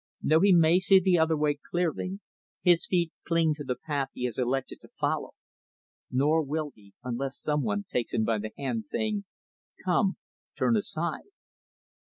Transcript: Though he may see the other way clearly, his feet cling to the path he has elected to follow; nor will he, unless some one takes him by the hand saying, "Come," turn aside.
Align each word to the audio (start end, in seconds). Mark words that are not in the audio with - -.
Though 0.23 0.39
he 0.39 0.51
may 0.51 0.79
see 0.79 0.99
the 0.99 1.19
other 1.19 1.37
way 1.37 1.59
clearly, 1.69 2.21
his 2.63 2.87
feet 2.87 3.11
cling 3.23 3.53
to 3.57 3.63
the 3.63 3.75
path 3.77 4.09
he 4.15 4.23
has 4.25 4.39
elected 4.39 4.81
to 4.81 4.87
follow; 4.87 5.35
nor 6.09 6.41
will 6.41 6.71
he, 6.73 6.95
unless 7.03 7.37
some 7.39 7.61
one 7.61 7.85
takes 7.87 8.11
him 8.11 8.23
by 8.23 8.39
the 8.39 8.49
hand 8.57 8.83
saying, 8.83 9.25
"Come," 9.85 10.17
turn 10.57 10.75
aside. 10.75 11.29